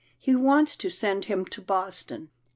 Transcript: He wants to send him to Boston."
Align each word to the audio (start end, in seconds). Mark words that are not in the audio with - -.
He 0.17 0.33
wants 0.35 0.75
to 0.77 0.89
send 0.89 1.25
him 1.25 1.45
to 1.45 1.61
Boston." 1.61 2.31